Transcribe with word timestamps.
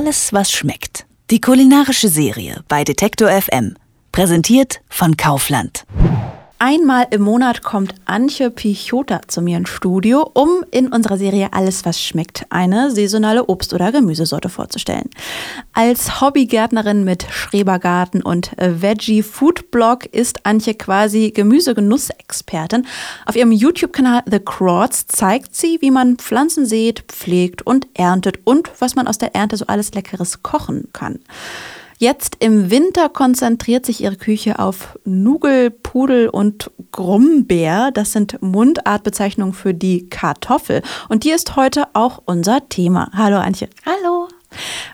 Alles, 0.00 0.32
was 0.32 0.50
schmeckt. 0.50 1.04
Die 1.30 1.42
kulinarische 1.42 2.08
Serie 2.08 2.64
bei 2.68 2.84
Detektor 2.84 3.28
FM. 3.28 3.74
Präsentiert 4.12 4.80
von 4.88 5.18
Kaufland. 5.18 5.84
Einmal 6.62 7.06
im 7.10 7.22
Monat 7.22 7.62
kommt 7.62 7.94
Antje 8.04 8.50
Pichota 8.50 9.22
zu 9.26 9.40
mir 9.40 9.56
ins 9.56 9.70
Studio, 9.70 10.30
um 10.34 10.62
in 10.70 10.88
unserer 10.88 11.16
Serie 11.16 11.54
Alles, 11.54 11.86
was 11.86 11.98
schmeckt, 12.02 12.44
eine 12.50 12.90
saisonale 12.90 13.46
Obst- 13.46 13.72
oder 13.72 13.90
Gemüsesorte 13.92 14.50
vorzustellen. 14.50 15.08
Als 15.72 16.20
Hobbygärtnerin 16.20 17.02
mit 17.02 17.24
Schrebergarten 17.30 18.20
und 18.20 18.50
Veggie-Food-Blog 18.58 20.04
ist 20.12 20.44
Antje 20.44 20.74
quasi 20.74 21.30
Gemüsegenussexpertin. 21.30 22.86
Auf 23.24 23.36
ihrem 23.36 23.52
YouTube-Kanal 23.52 24.24
The 24.30 24.40
Crawds 24.40 25.06
zeigt 25.06 25.56
sie, 25.56 25.78
wie 25.80 25.90
man 25.90 26.18
Pflanzen 26.18 26.66
sät, 26.66 27.04
pflegt 27.08 27.62
und 27.62 27.86
erntet 27.94 28.38
und 28.44 28.70
was 28.80 28.94
man 28.94 29.08
aus 29.08 29.16
der 29.16 29.34
Ernte 29.34 29.56
so 29.56 29.64
alles 29.66 29.94
Leckeres 29.94 30.42
kochen 30.42 30.88
kann. 30.92 31.20
Jetzt 32.02 32.36
im 32.38 32.70
Winter 32.70 33.10
konzentriert 33.10 33.84
sich 33.84 34.02
ihre 34.02 34.16
Küche 34.16 34.58
auf 34.58 34.98
Nugel, 35.04 35.70
Pudel 35.70 36.30
und 36.30 36.70
Grumbeer. 36.92 37.90
Das 37.92 38.12
sind 38.12 38.40
Mundartbezeichnungen 38.40 39.52
für 39.52 39.74
die 39.74 40.08
Kartoffel. 40.08 40.80
Und 41.10 41.24
die 41.24 41.30
ist 41.30 41.56
heute 41.56 41.88
auch 41.92 42.22
unser 42.24 42.66
Thema. 42.70 43.10
Hallo 43.14 43.36
Antje. 43.36 43.68
Hallo. 43.84 43.99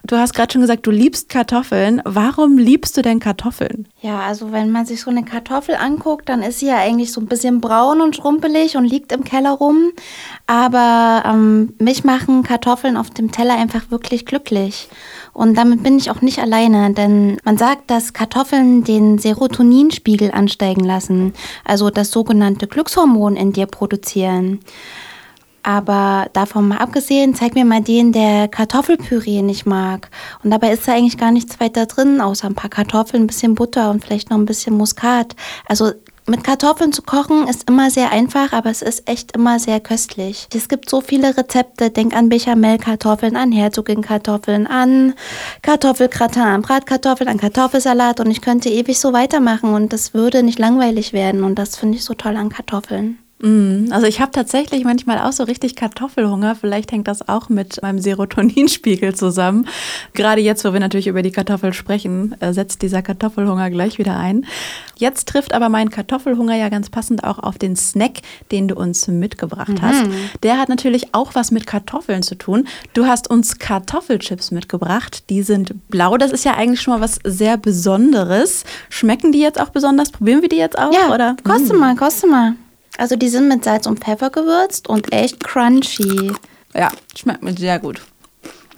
Du 0.06 0.16
hast 0.16 0.34
gerade 0.34 0.52
schon 0.52 0.60
gesagt, 0.62 0.86
du 0.86 0.92
liebst 0.92 1.28
Kartoffeln. 1.28 2.00
Warum 2.04 2.58
liebst 2.58 2.96
du 2.96 3.02
denn 3.02 3.18
Kartoffeln? 3.18 3.88
Ja, 4.00 4.20
also 4.20 4.52
wenn 4.52 4.70
man 4.70 4.86
sich 4.86 5.00
so 5.00 5.10
eine 5.10 5.24
Kartoffel 5.24 5.74
anguckt, 5.74 6.28
dann 6.28 6.42
ist 6.42 6.60
sie 6.60 6.68
ja 6.68 6.76
eigentlich 6.76 7.10
so 7.10 7.20
ein 7.20 7.26
bisschen 7.26 7.60
braun 7.60 8.00
und 8.00 8.14
schrumpelig 8.14 8.76
und 8.76 8.84
liegt 8.84 9.10
im 9.10 9.24
Keller 9.24 9.50
rum. 9.50 9.90
Aber 10.46 11.24
ähm, 11.26 11.74
mich 11.80 12.04
machen 12.04 12.44
Kartoffeln 12.44 12.96
auf 12.96 13.10
dem 13.10 13.32
Teller 13.32 13.58
einfach 13.58 13.90
wirklich 13.90 14.26
glücklich. 14.26 14.88
Und 15.32 15.58
damit 15.58 15.82
bin 15.82 15.98
ich 15.98 16.08
auch 16.10 16.20
nicht 16.20 16.38
alleine, 16.38 16.94
denn 16.94 17.38
man 17.42 17.58
sagt, 17.58 17.90
dass 17.90 18.12
Kartoffeln 18.12 18.84
den 18.84 19.18
Serotoninspiegel 19.18 20.30
ansteigen 20.30 20.84
lassen, 20.84 21.34
also 21.64 21.90
das 21.90 22.12
sogenannte 22.12 22.68
Glückshormon 22.68 23.34
in 23.34 23.52
dir 23.52 23.66
produzieren. 23.66 24.60
Aber 25.66 26.28
davon 26.32 26.68
mal 26.68 26.78
abgesehen, 26.78 27.34
zeig 27.34 27.56
mir 27.56 27.64
mal 27.64 27.82
den, 27.82 28.12
der 28.12 28.46
Kartoffelpüree 28.46 29.42
nicht 29.42 29.66
mag. 29.66 30.08
Und 30.44 30.52
dabei 30.52 30.72
ist 30.72 30.86
da 30.86 30.92
eigentlich 30.92 31.18
gar 31.18 31.32
nichts 31.32 31.58
weiter 31.58 31.86
drin, 31.86 32.20
außer 32.20 32.46
ein 32.46 32.54
paar 32.54 32.70
Kartoffeln, 32.70 33.24
ein 33.24 33.26
bisschen 33.26 33.56
Butter 33.56 33.90
und 33.90 34.04
vielleicht 34.04 34.30
noch 34.30 34.38
ein 34.38 34.46
bisschen 34.46 34.76
Muskat. 34.76 35.34
Also 35.66 35.90
mit 36.28 36.44
Kartoffeln 36.44 36.92
zu 36.92 37.02
kochen 37.02 37.48
ist 37.48 37.68
immer 37.68 37.90
sehr 37.90 38.12
einfach, 38.12 38.52
aber 38.52 38.70
es 38.70 38.80
ist 38.80 39.08
echt 39.10 39.32
immer 39.32 39.58
sehr 39.58 39.80
köstlich. 39.80 40.46
Es 40.54 40.68
gibt 40.68 40.88
so 40.88 41.00
viele 41.00 41.36
Rezepte. 41.36 41.90
Denk 41.90 42.14
an 42.14 42.28
Bechamelkartoffeln, 42.28 43.34
an 43.34 43.50
Herzogin-Kartoffeln, 43.50 44.68
an 44.68 45.14
Kartoffelgratin, 45.62 46.42
an 46.42 46.62
Bratkartoffeln, 46.62 47.28
an 47.28 47.38
Kartoffelsalat 47.38 48.20
und 48.20 48.30
ich 48.30 48.40
könnte 48.40 48.68
ewig 48.68 49.00
so 49.00 49.12
weitermachen 49.12 49.74
und 49.74 49.92
das 49.92 50.14
würde 50.14 50.44
nicht 50.44 50.60
langweilig 50.60 51.12
werden 51.12 51.42
und 51.42 51.56
das 51.56 51.74
finde 51.74 51.98
ich 51.98 52.04
so 52.04 52.14
toll 52.14 52.36
an 52.36 52.50
Kartoffeln. 52.50 53.18
Mm, 53.38 53.88
also 53.90 54.06
ich 54.06 54.20
habe 54.20 54.32
tatsächlich 54.32 54.84
manchmal 54.84 55.18
auch 55.18 55.32
so 55.32 55.44
richtig 55.44 55.76
Kartoffelhunger. 55.76 56.54
Vielleicht 56.54 56.90
hängt 56.90 57.06
das 57.06 57.28
auch 57.28 57.50
mit 57.50 57.82
meinem 57.82 57.98
Serotoninspiegel 57.98 59.14
zusammen. 59.14 59.68
Gerade 60.14 60.40
jetzt, 60.40 60.64
wo 60.64 60.72
wir 60.72 60.80
natürlich 60.80 61.06
über 61.06 61.20
die 61.20 61.32
Kartoffel 61.32 61.74
sprechen, 61.74 62.34
äh, 62.40 62.54
setzt 62.54 62.80
dieser 62.80 63.02
Kartoffelhunger 63.02 63.70
gleich 63.70 63.98
wieder 63.98 64.16
ein. 64.16 64.46
Jetzt 64.96 65.28
trifft 65.28 65.52
aber 65.52 65.68
mein 65.68 65.90
Kartoffelhunger 65.90 66.56
ja 66.56 66.70
ganz 66.70 66.88
passend 66.88 67.24
auch 67.24 67.38
auf 67.38 67.58
den 67.58 67.76
Snack, 67.76 68.22
den 68.50 68.68
du 68.68 68.74
uns 68.74 69.06
mitgebracht 69.08 69.68
mhm. 69.68 69.82
hast. 69.82 70.04
Der 70.42 70.58
hat 70.58 70.70
natürlich 70.70 71.14
auch 71.14 71.34
was 71.34 71.50
mit 71.50 71.66
Kartoffeln 71.66 72.22
zu 72.22 72.36
tun. 72.36 72.66
Du 72.94 73.06
hast 73.06 73.28
uns 73.28 73.58
Kartoffelchips 73.58 74.50
mitgebracht. 74.50 75.28
Die 75.28 75.42
sind 75.42 75.74
blau. 75.88 76.16
Das 76.16 76.32
ist 76.32 76.46
ja 76.46 76.54
eigentlich 76.54 76.80
schon 76.80 76.94
mal 76.94 77.00
was 77.02 77.18
sehr 77.22 77.58
Besonderes. 77.58 78.64
Schmecken 78.88 79.32
die 79.32 79.40
jetzt 79.40 79.60
auch 79.60 79.68
besonders? 79.68 80.10
Probieren 80.10 80.40
wir 80.40 80.48
die 80.48 80.56
jetzt 80.56 80.78
auch? 80.78 80.92
Ja, 80.92 81.12
oder? 81.12 81.36
koste 81.44 81.74
mm. 81.74 81.78
mal, 81.78 81.96
koste 81.96 82.26
mal. 82.26 82.54
Also 82.98 83.16
die 83.16 83.28
sind 83.28 83.48
mit 83.48 83.64
Salz 83.64 83.86
und 83.86 84.00
Pfeffer 84.00 84.30
gewürzt 84.30 84.88
und 84.88 85.12
echt 85.12 85.42
crunchy. 85.42 86.32
Ja, 86.74 86.90
schmeckt 87.16 87.42
mir 87.42 87.54
sehr 87.54 87.78
gut. 87.78 88.00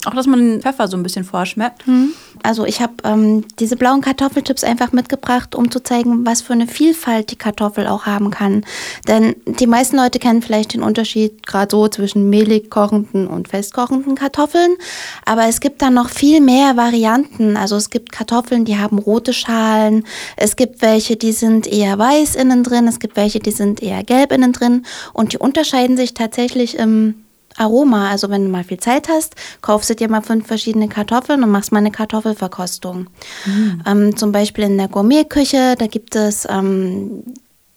Auch, 0.05 0.13
dass 0.13 0.27
man 0.27 0.39
den 0.39 0.61
Pfeffer 0.61 0.87
so 0.87 0.95
ein 0.95 1.03
bisschen 1.03 1.25
vorschmeckt. 1.25 1.85
Hm. 1.85 2.13
Also 2.41 2.63
ich 2.63 2.81
habe 2.81 2.93
ähm, 3.03 3.43
diese 3.59 3.75
blauen 3.75 3.99
Kartoffelchips 3.99 4.63
einfach 4.63 4.93
mitgebracht, 4.93 5.55
um 5.55 5.69
zu 5.71 5.83
zeigen, 5.83 6.25
was 6.25 6.41
für 6.41 6.53
eine 6.53 6.67
Vielfalt 6.67 7.31
die 7.31 7.35
Kartoffel 7.35 7.85
auch 7.85 8.05
haben 8.05 8.31
kann. 8.31 8.63
Denn 9.09 9.35
die 9.45 9.67
meisten 9.67 9.97
Leute 9.97 10.19
kennen 10.19 10.41
vielleicht 10.41 10.73
den 10.73 10.83
Unterschied 10.83 11.45
gerade 11.45 11.69
so 11.69 11.89
zwischen 11.89 12.29
mehlig 12.29 12.69
kochenden 12.69 13.27
und 13.27 13.49
festkochenden 13.49 14.15
Kartoffeln. 14.15 14.77
Aber 15.25 15.47
es 15.47 15.59
gibt 15.59 15.81
da 15.81 15.89
noch 15.89 16.09
viel 16.09 16.39
mehr 16.39 16.77
Varianten. 16.77 17.57
Also 17.57 17.75
es 17.75 17.89
gibt 17.89 18.13
Kartoffeln, 18.13 18.63
die 18.63 18.77
haben 18.77 18.99
rote 18.99 19.33
Schalen. 19.33 20.05
Es 20.37 20.55
gibt 20.55 20.81
welche, 20.81 21.17
die 21.17 21.33
sind 21.33 21.67
eher 21.67 21.99
weiß 21.99 22.35
innen 22.35 22.63
drin. 22.63 22.87
Es 22.87 22.99
gibt 22.99 23.17
welche, 23.17 23.39
die 23.39 23.51
sind 23.51 23.83
eher 23.83 24.05
gelb 24.05 24.31
innen 24.31 24.53
drin. 24.53 24.85
Und 25.11 25.33
die 25.33 25.37
unterscheiden 25.39 25.97
sich 25.97 26.13
tatsächlich 26.13 26.77
im 26.77 27.15
Aroma. 27.59 28.09
Also 28.09 28.29
wenn 28.29 28.45
du 28.45 28.49
mal 28.49 28.63
viel 28.63 28.79
Zeit 28.79 29.09
hast, 29.09 29.35
kaufst 29.61 29.89
du 29.89 29.95
dir 29.95 30.09
mal 30.09 30.21
fünf 30.21 30.47
verschiedene 30.47 30.87
Kartoffeln 30.87 31.43
und 31.43 31.51
machst 31.51 31.71
mal 31.71 31.79
eine 31.79 31.91
Kartoffelverkostung. 31.91 33.07
Mhm. 33.45 33.83
Ähm, 33.85 34.15
zum 34.15 34.31
Beispiel 34.31 34.65
in 34.65 34.77
der 34.77 34.87
Gourmetküche, 34.87 35.75
da 35.77 35.87
gibt 35.87 36.15
es 36.15 36.47
ähm, 36.49 37.23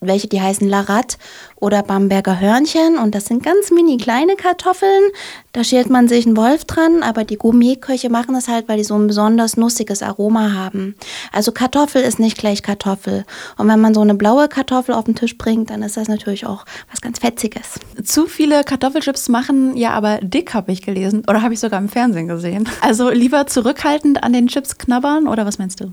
welche, 0.03 0.29
die 0.29 0.41
heißen 0.41 0.69
Larat 0.69 1.19
oder 1.57 1.83
Bamberger 1.83 2.41
Hörnchen 2.41 2.99
und 2.99 3.15
das 3.15 3.27
sind 3.27 3.43
ganz 3.43 3.71
mini 3.71 3.97
kleine 3.97 4.37
Kartoffeln. 4.37 5.11
Da 5.53 5.65
schält 5.65 5.91
man 5.91 6.09
sich 6.09 6.27
einen 6.27 6.37
Wolf 6.37 6.65
dran, 6.65 7.03
aber 7.03 7.25
die 7.25 7.37
Gourmetköche 7.37 8.11
machen 8.11 8.35
das 8.35 8.49
halt, 8.49 8.69
weil 8.69 8.79
die 8.79 8.85
so 8.85 8.97
ein 8.97 9.07
besonders 9.07 9.57
nussiges 9.57 10.03
Aroma 10.03 10.53
haben. 10.53 10.97
Also 11.31 11.53
Kartoffel 11.53 12.03
ist 12.03 12.19
nicht 12.19 12.39
gleich 12.39 12.63
Kartoffel. 12.63 13.25
Und 13.59 13.69
wenn 13.69 13.81
man 13.81 13.95
so 13.95 14.01
eine 14.01 14.15
blaue 14.15 14.49
Kartoffel 14.49 14.95
auf 14.95 15.05
den 15.05 15.15
Tisch 15.15 15.39
bringt, 15.39 15.71
dann 15.71 15.83
ist 15.83 15.97
das 15.97 16.09
natürlich 16.09 16.47
auch 16.47 16.65
was 16.91 17.01
ganz 17.01 17.19
Fetziges. 17.19 17.79
Zu 18.03 18.27
viele 18.27 18.65
Kartoffelchips 18.65 19.29
machen 19.29 19.77
ja 19.77 19.91
aber 19.91 20.19
dick, 20.21 20.55
habe 20.55 20.73
ich 20.73 20.83
gelesen. 20.83 21.23
Oder 21.29 21.43
habe 21.43 21.55
ich 21.55 21.61
sogar 21.61 21.79
im 21.79 21.89
Fernsehen 21.89 22.29
gesehen. 22.29 22.69
Also 22.81 23.11
lieber 23.11 23.47
zurückhaltend 23.47 24.25
an 24.25 24.33
den 24.33 24.49
Chips 24.49 24.79
knabbern 24.79 25.29
oder 25.29 25.47
was 25.47 25.59
meinst 25.59 25.81
du? 25.81 25.93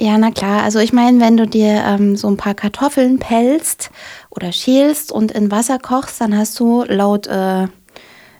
Ja, 0.00 0.16
na 0.16 0.30
klar. 0.30 0.62
Also 0.62 0.78
ich 0.78 0.92
meine, 0.92 1.20
wenn 1.20 1.36
du 1.36 1.46
dir 1.46 1.82
ähm, 1.84 2.16
so 2.16 2.28
ein 2.28 2.36
paar 2.36 2.54
Kartoffeln 2.54 3.18
pelzt 3.18 3.90
oder 4.30 4.52
schälst 4.52 5.10
und 5.10 5.32
in 5.32 5.50
Wasser 5.50 5.78
kochst, 5.78 6.20
dann 6.20 6.36
hast 6.36 6.58
du 6.60 6.84
laut 6.84 7.26
äh, 7.26 7.66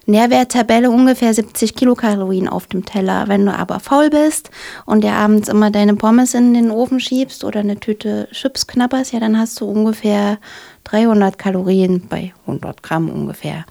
Nährwerttabelle 0.09 0.89
ungefähr 0.89 1.33
70 1.33 1.75
Kilokalorien 1.75 2.47
auf 2.47 2.67
dem 2.67 2.85
Teller. 2.85 3.27
Wenn 3.27 3.45
du 3.45 3.53
aber 3.53 3.79
faul 3.79 4.09
bist 4.09 4.49
und 4.85 5.03
dir 5.03 5.13
abends 5.13 5.47
immer 5.47 5.71
deine 5.71 5.95
Pommes 5.95 6.33
in 6.33 6.53
den 6.53 6.71
Ofen 6.71 6.99
schiebst 6.99 7.43
oder 7.43 7.59
eine 7.61 7.79
Tüte 7.79 8.27
Chips 8.31 8.67
knabberst, 8.67 9.13
ja, 9.13 9.19
dann 9.19 9.37
hast 9.37 9.59
du 9.61 9.65
ungefähr 9.65 10.39
300 10.85 11.37
Kalorien 11.37 12.07
bei 12.09 12.33
100 12.47 12.81
Gramm 12.81 13.09
ungefähr. 13.09 13.65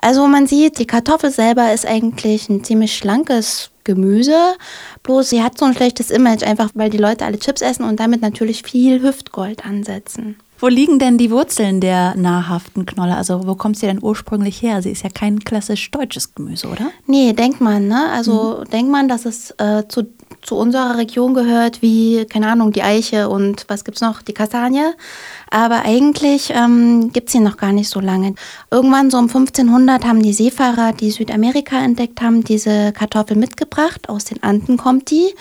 Also 0.00 0.26
man 0.26 0.46
sieht, 0.46 0.78
die 0.78 0.86
Kartoffel 0.86 1.30
selber 1.30 1.72
ist 1.72 1.86
eigentlich 1.86 2.48
ein 2.48 2.62
ziemlich 2.62 2.96
schlankes 2.96 3.70
Gemüse. 3.84 4.54
Bloß 5.02 5.30
sie 5.30 5.42
hat 5.42 5.58
so 5.58 5.64
ein 5.64 5.74
schlechtes 5.74 6.10
Image, 6.10 6.42
einfach 6.42 6.70
weil 6.74 6.90
die 6.90 6.98
Leute 6.98 7.24
alle 7.24 7.38
Chips 7.38 7.62
essen 7.62 7.84
und 7.84 7.98
damit 7.98 8.20
natürlich 8.20 8.62
viel 8.62 9.02
Hüftgold 9.02 9.64
ansetzen. 9.64 10.36
Wo 10.60 10.66
liegen 10.66 10.98
denn 10.98 11.18
die 11.18 11.30
Wurzeln 11.30 11.80
der 11.80 12.16
nahrhaften 12.16 12.84
Knolle? 12.84 13.16
Also 13.16 13.46
wo 13.46 13.54
kommt 13.54 13.78
sie 13.78 13.86
denn 13.86 14.02
ursprünglich 14.02 14.60
her? 14.60 14.82
Sie 14.82 14.90
ist 14.90 15.04
ja 15.04 15.10
kein 15.10 15.38
klassisch 15.40 15.90
deutsches 15.90 16.34
Gemüse, 16.34 16.68
oder? 16.68 16.90
Nee, 17.06 17.32
denkt 17.32 17.60
man, 17.60 17.86
ne? 17.86 18.08
Also 18.10 18.58
mhm. 18.60 18.70
denkt 18.70 18.90
man, 18.90 19.08
dass 19.08 19.24
es 19.24 19.52
äh, 19.58 19.84
zu, 19.88 20.08
zu 20.42 20.56
unserer 20.56 20.98
Region 20.98 21.34
gehört, 21.34 21.80
wie, 21.80 22.24
keine 22.24 22.48
Ahnung, 22.48 22.72
die 22.72 22.82
Eiche 22.82 23.28
und 23.28 23.66
was 23.68 23.84
gibt's 23.84 24.00
noch? 24.00 24.20
Die 24.22 24.32
Kastanie. 24.32 24.90
Aber 25.50 25.82
eigentlich 25.84 26.50
ähm, 26.50 27.12
gibt 27.12 27.28
es 27.28 27.34
sie 27.34 27.40
noch 27.40 27.56
gar 27.56 27.72
nicht 27.72 27.88
so 27.88 28.00
lange. 28.00 28.34
Irgendwann 28.70 29.10
so 29.10 29.18
um 29.18 29.28
1500 29.28 30.04
haben 30.04 30.22
die 30.22 30.32
Seefahrer, 30.32 30.92
die 30.92 31.12
Südamerika 31.12 31.78
entdeckt 31.78 32.20
haben, 32.20 32.42
diese 32.42 32.92
Kartoffel 32.92 33.36
mitgebracht. 33.36 34.08
Aus 34.08 34.24
den 34.24 34.42
Anden 34.42 34.76
kommt 34.76 35.10
die. 35.10 35.32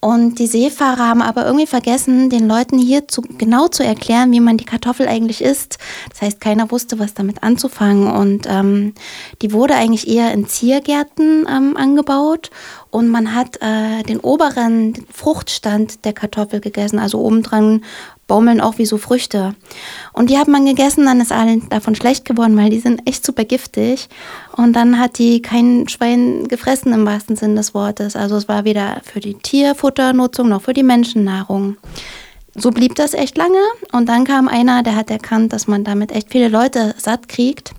Und 0.00 0.38
die 0.38 0.46
Seefahrer 0.46 1.08
haben 1.08 1.22
aber 1.22 1.46
irgendwie 1.46 1.66
vergessen, 1.66 2.30
den 2.30 2.46
Leuten 2.46 2.78
hier 2.78 3.08
zu, 3.08 3.22
genau 3.22 3.66
zu 3.68 3.82
erklären, 3.82 4.30
wie 4.30 4.40
man 4.40 4.55
die 4.58 4.64
Kartoffel 4.64 5.08
eigentlich 5.08 5.42
isst. 5.42 5.78
Das 6.10 6.22
heißt, 6.22 6.40
keiner 6.40 6.70
wusste, 6.70 6.98
was 6.98 7.14
damit 7.14 7.42
anzufangen. 7.42 8.10
Und 8.10 8.46
ähm, 8.48 8.94
die 9.42 9.52
wurde 9.52 9.74
eigentlich 9.74 10.08
eher 10.08 10.32
in 10.32 10.46
Ziergärten 10.46 11.46
ähm, 11.48 11.76
angebaut. 11.76 12.50
Und 12.90 13.08
man 13.08 13.34
hat 13.34 13.60
äh, 13.60 14.02
den 14.04 14.20
oberen 14.20 14.94
Fruchtstand 15.12 16.04
der 16.04 16.12
Kartoffel 16.12 16.60
gegessen, 16.60 16.98
also 16.98 17.20
obendran 17.20 17.82
baumeln 18.26 18.60
auch 18.60 18.78
wie 18.78 18.86
so 18.86 18.98
Früchte. 18.98 19.54
Und 20.12 20.30
die 20.30 20.38
hat 20.38 20.48
man 20.48 20.66
gegessen, 20.66 21.04
dann 21.04 21.20
ist 21.20 21.32
allen 21.32 21.68
davon 21.68 21.94
schlecht 21.94 22.24
geworden, 22.24 22.56
weil 22.56 22.70
die 22.70 22.80
sind 22.80 23.06
echt 23.06 23.24
super 23.24 23.44
giftig. 23.44 24.08
Und 24.56 24.72
dann 24.74 24.98
hat 24.98 25.18
die 25.18 25.42
kein 25.42 25.88
Schwein 25.88 26.48
gefressen 26.48 26.92
im 26.92 27.06
wahrsten 27.06 27.36
Sinn 27.36 27.56
des 27.56 27.74
Wortes. 27.74 28.16
Also 28.16 28.36
es 28.36 28.48
war 28.48 28.64
weder 28.64 29.00
für 29.04 29.20
die 29.20 29.34
Tierfutternutzung 29.34 30.48
noch 30.48 30.62
für 30.62 30.72
die 30.72 30.82
Menschennahrung. 30.82 31.76
So 32.58 32.70
blieb 32.70 32.94
das 32.94 33.12
echt 33.12 33.36
lange. 33.36 33.60
Und 33.92 34.08
dann 34.08 34.24
kam 34.24 34.48
einer, 34.48 34.82
der 34.82 34.96
hat 34.96 35.10
erkannt, 35.10 35.52
dass 35.52 35.66
man 35.66 35.84
damit 35.84 36.12
echt 36.12 36.30
viele 36.30 36.48
Leute 36.48 36.94
satt 36.98 37.28
kriegt. 37.28 37.72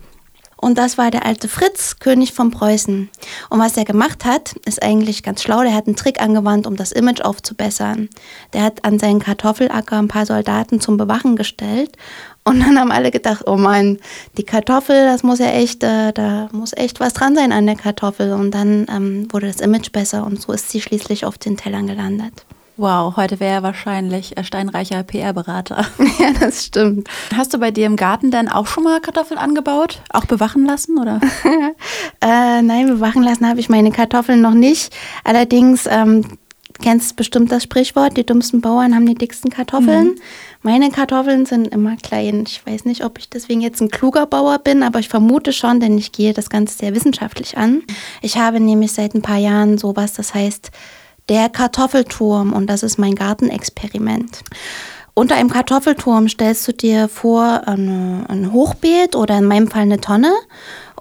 Und 0.59 0.77
das 0.77 0.97
war 0.97 1.11
der 1.11 1.25
alte 1.25 1.47
Fritz, 1.47 1.97
König 1.99 2.33
von 2.33 2.49
Preußen. 2.49 3.09
Und 3.49 3.59
was 3.59 3.77
er 3.77 3.85
gemacht 3.85 4.25
hat, 4.25 4.53
ist 4.65 4.81
eigentlich 4.81 5.21
ganz 5.21 5.43
schlau. 5.43 5.61
Der 5.61 5.73
hat 5.73 5.85
einen 5.85 5.95
Trick 5.95 6.19
angewandt, 6.19 6.65
um 6.65 6.75
das 6.75 6.91
Image 6.91 7.21
aufzubessern. 7.21 8.09
Der 8.53 8.63
hat 8.63 8.83
an 8.83 8.97
seinen 8.97 9.19
Kartoffelacker 9.19 9.97
ein 9.97 10.07
paar 10.07 10.25
Soldaten 10.25 10.81
zum 10.81 10.97
Bewachen 10.97 11.35
gestellt. 11.35 11.95
Und 12.43 12.59
dann 12.59 12.79
haben 12.79 12.91
alle 12.91 13.11
gedacht, 13.11 13.43
oh 13.45 13.57
Mann, 13.57 13.99
die 14.37 14.43
Kartoffel, 14.43 15.05
das 15.05 15.21
muss 15.21 15.39
ja 15.39 15.51
echt, 15.51 15.83
äh, 15.83 16.11
da 16.11 16.49
muss 16.51 16.73
echt 16.73 16.99
was 16.99 17.13
dran 17.13 17.35
sein 17.35 17.51
an 17.51 17.65
der 17.65 17.75
Kartoffel. 17.75 18.33
Und 18.33 18.51
dann 18.51 18.87
ähm, 18.89 19.27
wurde 19.31 19.47
das 19.47 19.59
Image 19.59 19.91
besser 19.91 20.25
und 20.25 20.41
so 20.41 20.53
ist 20.53 20.71
sie 20.71 20.81
schließlich 20.81 21.25
auf 21.25 21.37
den 21.37 21.57
Tellern 21.57 21.87
gelandet. 21.87 22.45
Wow, 22.77 23.17
heute 23.17 23.39
wäre 23.39 23.55
er 23.55 23.63
wahrscheinlich 23.63 24.37
ein 24.37 24.43
steinreicher 24.43 25.01
PR-Berater. 25.01 25.85
Ja, 26.19 26.31
das 26.39 26.65
stimmt. 26.65 27.07
Hast 27.35 27.53
du 27.53 27.57
bei 27.57 27.71
dir 27.71 27.85
im 27.85 27.95
Garten 27.95 28.31
denn 28.31 28.49
auch 28.49 28.67
schon 28.67 28.83
mal 28.83 28.99
Kartoffeln 29.01 29.39
angebaut? 29.39 30.01
Auch 30.11 30.25
bewachen 30.25 30.65
lassen, 30.65 30.97
oder? 30.99 31.19
äh, 32.21 32.61
nein, 32.61 32.87
bewachen 32.87 33.23
lassen 33.23 33.47
habe 33.47 33.59
ich 33.59 33.69
meine 33.69 33.91
Kartoffeln 33.91 34.41
noch 34.41 34.53
nicht. 34.53 34.95
Allerdings 35.23 35.87
ähm, 35.87 36.25
kennst 36.81 37.15
bestimmt 37.15 37.51
das 37.51 37.63
Sprichwort, 37.63 38.17
die 38.17 38.25
dummsten 38.25 38.61
Bauern 38.61 38.93
haben 38.95 39.05
die 39.05 39.15
dicksten 39.15 39.51
Kartoffeln. 39.51 40.07
Mhm. 40.07 40.21
Meine 40.61 40.89
Kartoffeln 40.91 41.45
sind 41.45 41.67
immer 41.67 41.97
klein. 41.97 42.43
Ich 42.47 42.65
weiß 42.65 42.85
nicht, 42.85 43.03
ob 43.03 43.17
ich 43.17 43.29
deswegen 43.29 43.61
jetzt 43.61 43.81
ein 43.81 43.89
kluger 43.89 44.25
Bauer 44.25 44.59
bin, 44.59 44.83
aber 44.83 44.99
ich 44.99 45.09
vermute 45.09 45.53
schon, 45.53 45.79
denn 45.79 45.97
ich 45.97 46.11
gehe 46.11 46.33
das 46.33 46.49
Ganze 46.49 46.77
sehr 46.77 46.93
wissenschaftlich 46.93 47.57
an. 47.57 47.83
Ich 48.21 48.37
habe 48.37 48.59
nämlich 48.59 48.91
seit 48.91 49.15
ein 49.15 49.21
paar 49.21 49.37
Jahren 49.37 49.77
sowas, 49.77 50.13
das 50.13 50.33
heißt 50.33 50.71
der 51.29 51.49
Kartoffelturm 51.49 52.53
und 52.53 52.67
das 52.67 52.83
ist 52.83 52.97
mein 52.97 53.15
Gartenexperiment. 53.15 54.43
Unter 55.13 55.35
einem 55.35 55.49
Kartoffelturm 55.49 56.29
stellst 56.29 56.67
du 56.67 56.73
dir 56.73 57.07
vor 57.09 57.67
ein 57.67 58.51
Hochbeet 58.53 59.15
oder 59.15 59.39
in 59.39 59.45
meinem 59.45 59.67
Fall 59.67 59.81
eine 59.81 59.99
Tonne 59.99 60.31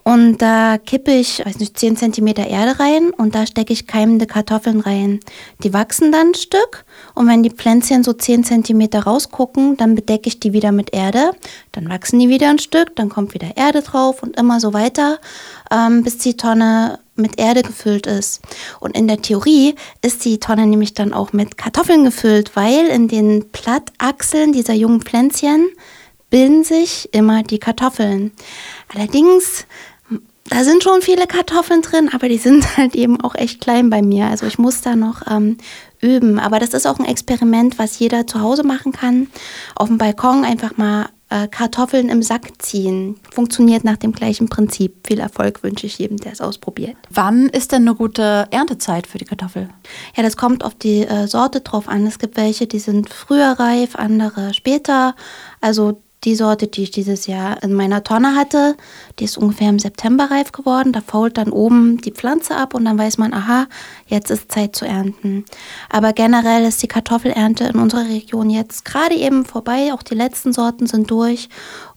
und 0.06 0.38
da 0.38 0.78
kippe 0.78 1.10
ich, 1.10 1.44
weiß 1.44 1.58
nicht, 1.58 1.76
10 1.76 1.96
cm 1.96 2.28
Erde 2.28 2.78
rein 2.78 3.10
und 3.10 3.34
da 3.34 3.44
stecke 3.44 3.72
ich 3.72 3.88
keimende 3.88 4.28
Kartoffeln 4.28 4.78
rein. 4.78 5.18
Die 5.64 5.72
wachsen 5.72 6.12
dann 6.12 6.28
ein 6.28 6.34
Stück 6.34 6.84
und 7.16 7.26
wenn 7.26 7.42
die 7.42 7.50
Pflänzchen 7.50 8.04
so 8.04 8.12
10 8.12 8.44
cm 8.44 8.82
rausgucken, 9.04 9.76
dann 9.76 9.96
bedecke 9.96 10.28
ich 10.28 10.38
die 10.38 10.52
wieder 10.52 10.70
mit 10.70 10.94
Erde. 10.94 11.32
Dann 11.72 11.88
wachsen 11.88 12.20
die 12.20 12.28
wieder 12.28 12.48
ein 12.50 12.60
Stück, 12.60 12.94
dann 12.94 13.08
kommt 13.08 13.34
wieder 13.34 13.56
Erde 13.56 13.82
drauf 13.82 14.22
und 14.22 14.38
immer 14.38 14.60
so 14.60 14.72
weiter, 14.72 15.18
ähm, 15.72 16.04
bis 16.04 16.18
die 16.18 16.36
Tonne 16.36 17.00
mit 17.16 17.40
Erde 17.40 17.62
gefüllt 17.62 18.06
ist. 18.06 18.42
Und 18.78 18.96
in 18.96 19.08
der 19.08 19.22
Theorie 19.22 19.74
ist 20.02 20.24
die 20.24 20.38
Tonne 20.38 20.68
nämlich 20.68 20.94
dann 20.94 21.12
auch 21.12 21.32
mit 21.32 21.58
Kartoffeln 21.58 22.04
gefüllt, 22.04 22.54
weil 22.54 22.86
in 22.86 23.08
den 23.08 23.48
Blattachseln 23.48 24.52
dieser 24.52 24.74
jungen 24.74 25.02
Pflänzchen 25.02 25.66
bilden 26.30 26.64
sich 26.64 27.08
immer 27.12 27.42
die 27.42 27.58
Kartoffeln. 27.58 28.32
Allerdings 28.94 29.66
da 30.48 30.64
sind 30.64 30.82
schon 30.82 31.02
viele 31.02 31.26
Kartoffeln 31.26 31.82
drin, 31.82 32.10
aber 32.12 32.28
die 32.28 32.38
sind 32.38 32.76
halt 32.76 32.94
eben 32.94 33.20
auch 33.20 33.34
echt 33.34 33.60
klein 33.60 33.90
bei 33.90 34.02
mir. 34.02 34.26
Also 34.26 34.46
ich 34.46 34.58
muss 34.58 34.80
da 34.80 34.96
noch 34.96 35.22
ähm, 35.30 35.56
üben. 36.00 36.38
Aber 36.38 36.58
das 36.58 36.74
ist 36.74 36.86
auch 36.86 36.98
ein 36.98 37.04
Experiment, 37.04 37.78
was 37.78 37.98
jeder 37.98 38.26
zu 38.26 38.40
Hause 38.40 38.64
machen 38.64 38.92
kann. 38.92 39.28
Auf 39.74 39.88
dem 39.88 39.98
Balkon 39.98 40.44
einfach 40.44 40.76
mal 40.76 41.08
äh, 41.28 41.48
Kartoffeln 41.48 42.08
im 42.08 42.22
Sack 42.22 42.62
ziehen. 42.62 43.16
Funktioniert 43.32 43.84
nach 43.84 43.96
dem 43.96 44.12
gleichen 44.12 44.48
Prinzip. 44.48 45.06
Viel 45.06 45.18
Erfolg 45.18 45.62
wünsche 45.62 45.86
ich 45.86 45.98
jedem, 45.98 46.18
der 46.18 46.32
es 46.32 46.40
ausprobiert. 46.40 46.96
Wann 47.10 47.48
ist 47.48 47.72
denn 47.72 47.82
eine 47.82 47.94
gute 47.94 48.46
Erntezeit 48.50 49.06
für 49.06 49.18
die 49.18 49.24
Kartoffel? 49.24 49.68
Ja, 50.16 50.22
das 50.22 50.36
kommt 50.36 50.64
auf 50.64 50.74
die 50.74 51.02
äh, 51.02 51.26
Sorte 51.26 51.60
drauf 51.60 51.88
an. 51.88 52.06
Es 52.06 52.18
gibt 52.18 52.36
welche, 52.36 52.66
die 52.66 52.78
sind 52.78 53.10
früher 53.10 53.56
reif, 53.58 53.96
andere 53.96 54.54
später. 54.54 55.14
Also 55.60 56.02
die 56.26 56.34
Sorte, 56.34 56.66
die 56.66 56.82
ich 56.82 56.90
dieses 56.90 57.26
Jahr 57.26 57.62
in 57.62 57.72
meiner 57.72 58.02
Tonne 58.02 58.34
hatte, 58.34 58.76
die 59.18 59.24
ist 59.24 59.38
ungefähr 59.38 59.70
im 59.70 59.78
September 59.78 60.28
reif 60.30 60.50
geworden. 60.52 60.92
Da 60.92 61.00
fault 61.00 61.38
dann 61.38 61.50
oben 61.50 61.98
die 61.98 62.10
Pflanze 62.10 62.56
ab 62.56 62.74
und 62.74 62.84
dann 62.84 62.98
weiß 62.98 63.16
man, 63.16 63.32
aha, 63.32 63.66
jetzt 64.06 64.30
ist 64.30 64.50
Zeit 64.50 64.74
zu 64.74 64.84
ernten. 64.84 65.44
Aber 65.88 66.12
generell 66.12 66.64
ist 66.64 66.82
die 66.82 66.88
Kartoffelernte 66.88 67.64
in 67.64 67.78
unserer 67.78 68.08
Region 68.08 68.50
jetzt 68.50 68.84
gerade 68.84 69.14
eben 69.14 69.44
vorbei. 69.44 69.92
Auch 69.94 70.02
die 70.02 70.16
letzten 70.16 70.52
Sorten 70.52 70.86
sind 70.86 71.10
durch. 71.10 71.48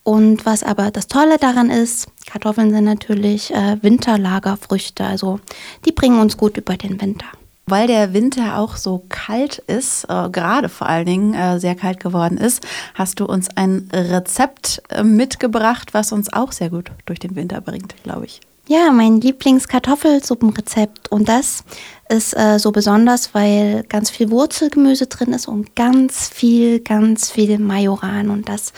Und 0.04 0.46
was 0.46 0.64
aber 0.64 0.92
das 0.92 1.08
Tolle 1.08 1.38
daran 1.40 1.72
ist, 1.72 2.08
Kartoffeln 2.32 2.72
sind 2.72 2.86
natürlich 2.86 3.52
äh, 3.52 3.78
Winterlagerfrüchte. 3.82 5.04
Also 5.04 5.40
die 5.86 5.92
bringen 5.92 6.20
uns 6.20 6.38
gut 6.38 6.56
über 6.56 6.78
den 6.78 7.02
Winter. 7.02 7.26
Weil 7.70 7.88
der 7.88 8.14
Winter 8.14 8.58
auch 8.58 8.76
so 8.78 9.04
kalt 9.10 9.60
ist, 9.68 10.06
äh, 10.06 10.30
gerade 10.30 10.70
vor 10.70 10.88
allen 10.88 11.06
Dingen 11.06 11.34
äh, 11.34 11.60
sehr 11.60 11.76
kalt 11.76 12.00
geworden 12.00 12.38
ist, 12.38 12.66
hast 12.96 13.20
du 13.20 13.26
uns 13.26 13.50
ein 13.56 13.90
Rezept 13.94 14.82
äh, 14.90 15.04
mitgebracht, 15.04 15.94
was 15.94 16.12
uns 16.12 16.32
auch 16.32 16.52
sehr 16.52 16.70
gut 16.70 16.92
durch 17.06 17.20
den 17.20 17.36
Winter 17.36 17.62
bringt, 17.62 17.96
glaube 18.04 18.26
ich. 18.26 18.42
Ja, 18.68 18.92
mein 18.92 19.20
Lieblingskartoffelsuppenrezept. 19.20 21.12
Und 21.12 21.28
das 21.28 21.64
ist 22.08 22.38
äh, 22.38 22.60
so 22.60 22.72
besonders, 22.72 23.34
weil 23.34 23.84
ganz 23.90 24.12
viel 24.12 24.30
Wurzelgemüse 24.30 25.08
drin 25.08 25.34
ist 25.34 25.48
und 25.48 25.76
ganz 25.76 26.30
viel, 26.30 26.80
ganz 26.80 27.32
viel 27.32 27.58
Majoran. 27.58 28.30
Und 28.30 28.48
das 28.48 28.74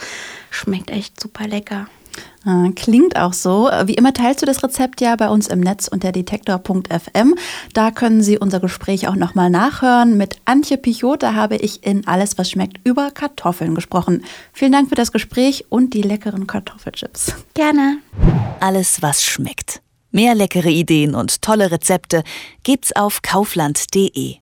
schmeckt 0.50 0.90
echt 0.90 1.20
super 1.20 1.46
lecker. 1.46 1.88
Ah, 2.44 2.68
klingt 2.74 3.16
auch 3.16 3.32
so. 3.32 3.70
Wie 3.84 3.94
immer 3.94 4.12
teilst 4.12 4.42
du 4.42 4.46
das 4.46 4.62
Rezept 4.62 5.00
ja 5.00 5.14
bei 5.16 5.28
uns 5.28 5.46
im 5.46 5.60
Netz 5.60 5.88
unter 5.88 6.10
detektor.fm. 6.10 7.34
Da 7.72 7.90
können 7.90 8.22
Sie 8.22 8.38
unser 8.38 8.60
Gespräch 8.60 9.06
auch 9.08 9.14
nochmal 9.14 9.50
nachhören. 9.50 10.16
Mit 10.16 10.36
Antje 10.44 10.76
Pichot, 10.76 11.22
da 11.22 11.34
habe 11.34 11.56
ich 11.56 11.84
in 11.86 12.06
Alles, 12.06 12.38
was 12.38 12.50
schmeckt, 12.50 12.80
über 12.84 13.10
Kartoffeln 13.10 13.74
gesprochen. 13.74 14.24
Vielen 14.52 14.72
Dank 14.72 14.88
für 14.88 14.96
das 14.96 15.12
Gespräch 15.12 15.66
und 15.68 15.94
die 15.94 16.02
leckeren 16.02 16.46
Kartoffelchips. 16.46 17.34
Gerne. 17.54 17.98
Alles, 18.60 19.02
was 19.02 19.22
schmeckt. 19.22 19.80
Mehr 20.10 20.34
leckere 20.34 20.68
Ideen 20.68 21.14
und 21.14 21.40
tolle 21.40 21.70
Rezepte 21.70 22.22
gibt's 22.64 22.94
auf 22.94 23.22
kaufland.de. 23.22 24.30